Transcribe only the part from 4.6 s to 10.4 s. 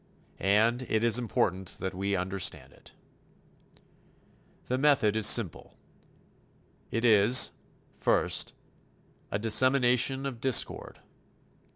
The method is simple. It is, first, a dissemination